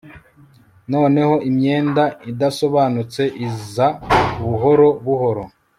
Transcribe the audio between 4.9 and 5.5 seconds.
buhoro